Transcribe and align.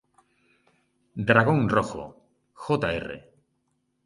Dragón 1.29 1.69
Rojo, 1.69 2.03
Jr. 2.55 3.05